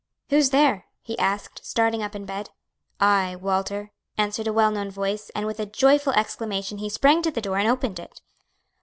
[0.31, 2.49] "Who's there?" he asked, starting up in bed.
[2.99, 7.29] "I, Walter," answered a well known voice, and with a joyful exclamation he sprang to
[7.29, 8.19] the door, and opened it.